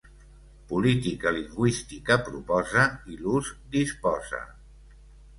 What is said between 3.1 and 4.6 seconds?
i l'ús disposa.